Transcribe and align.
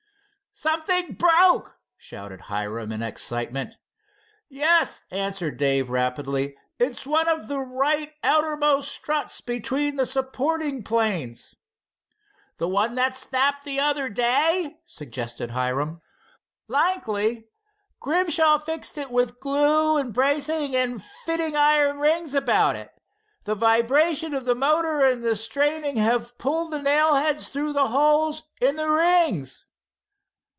"Something 0.53 1.13
broke!" 1.13 1.79
shouted 1.97 2.41
Hiram 2.41 2.91
in 2.91 3.01
excitement. 3.01 3.77
"Yes," 4.49 5.05
answered 5.09 5.55
Dave 5.55 5.89
rapidly. 5.89 6.57
"It's 6.77 7.07
one 7.07 7.29
of 7.29 7.47
the 7.47 7.61
right 7.61 8.13
outermost 8.21 8.91
struts 8.93 9.39
between 9.39 9.95
the 9.95 10.05
supporting 10.05 10.83
planes." 10.83 11.55
"The 12.57 12.67
one 12.67 12.95
that 12.95 13.15
snapped 13.15 13.63
the 13.63 13.79
other 13.79 14.09
day," 14.09 14.81
suggested 14.85 15.51
Hiram. 15.51 16.01
"Likely. 16.67 17.47
Grimshaw 18.01 18.57
fixed 18.59 18.97
it 18.97 19.09
with 19.09 19.39
glue 19.39 19.95
and 19.95 20.13
bracing, 20.13 20.75
and 20.75 21.01
fitting 21.01 21.55
iron 21.55 21.97
rings 21.99 22.35
about 22.35 22.75
it. 22.75 22.91
The 23.45 23.55
vibration 23.55 24.33
of 24.33 24.43
the 24.43 24.53
motor 24.55 24.99
and 25.01 25.23
the 25.23 25.37
straining 25.37 25.95
have 25.95 26.37
pulled 26.37 26.71
the 26.71 26.81
nail 26.81 27.15
heads 27.15 27.47
through 27.47 27.71
the 27.71 27.87
holes 27.87 28.43
in 28.59 28.75
the 28.75 28.89
rings." 28.89 29.63